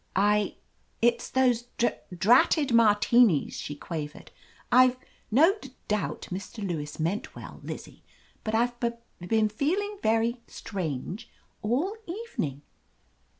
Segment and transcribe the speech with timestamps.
[0.15, 0.55] "I—
[1.09, 4.29] it's those dr dratted Martinis," she qua .vered.
[4.71, 4.97] "I've—
[5.39, 6.67] no— d doubt Mr.
[6.67, 8.03] Lewis meant Iwell, Lizzie,
[8.43, 8.89] but IVe b
[9.27, 11.29] been feeling very strange
[11.61, 12.63] all evening."